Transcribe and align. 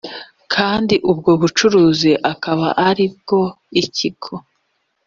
kandi 0.53 0.95
ubwo 1.11 1.31
bucuruzi 1.41 2.11
akaba 2.31 2.67
ari 2.87 3.03
ubwo 3.11 3.39
Ikigo 3.81 4.33